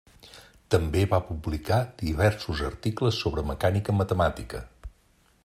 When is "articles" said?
2.71-3.21